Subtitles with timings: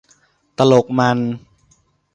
[0.57, 1.19] ตลกมัน